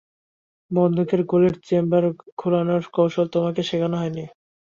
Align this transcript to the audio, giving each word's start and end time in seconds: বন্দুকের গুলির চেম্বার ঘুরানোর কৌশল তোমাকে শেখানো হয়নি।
বন্দুকের 0.71 1.21
গুলির 1.23 1.55
চেম্বার 1.67 2.03
ঘুরানোর 2.39 2.83
কৌশল 2.95 3.25
তোমাকে 3.27 3.61
শেখানো 3.63 3.95
হয়নি। 3.99 4.23